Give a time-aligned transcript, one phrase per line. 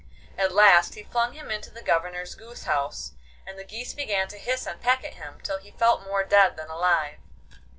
[0.35, 3.11] At last he flung him into the Governor's goose house,
[3.45, 6.57] and the geese began to hiss and peck at him, till he felt more dead
[6.57, 7.19] than alive.